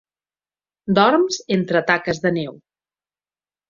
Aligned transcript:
Dorms 1.01 1.39
entre 1.59 1.85
taques 1.93 2.25
de 2.27 2.37
neu. 2.43 2.61